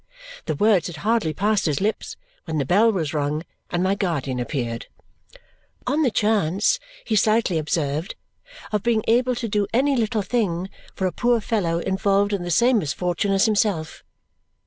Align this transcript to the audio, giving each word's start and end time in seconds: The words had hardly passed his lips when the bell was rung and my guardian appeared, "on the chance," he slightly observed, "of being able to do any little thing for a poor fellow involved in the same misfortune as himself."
The 0.45 0.55
words 0.55 0.87
had 0.87 0.95
hardly 1.05 1.31
passed 1.31 1.67
his 1.67 1.79
lips 1.79 2.17
when 2.45 2.57
the 2.57 2.65
bell 2.65 2.91
was 2.91 3.13
rung 3.13 3.43
and 3.69 3.83
my 3.83 3.93
guardian 3.93 4.39
appeared, 4.39 4.87
"on 5.85 6.01
the 6.01 6.09
chance," 6.09 6.79
he 7.05 7.15
slightly 7.15 7.59
observed, 7.59 8.15
"of 8.71 8.81
being 8.81 9.03
able 9.07 9.35
to 9.35 9.47
do 9.47 9.67
any 9.71 9.95
little 9.95 10.23
thing 10.23 10.71
for 10.95 11.05
a 11.05 11.11
poor 11.11 11.39
fellow 11.39 11.77
involved 11.77 12.33
in 12.33 12.41
the 12.41 12.49
same 12.49 12.79
misfortune 12.79 13.31
as 13.31 13.45
himself." 13.45 14.03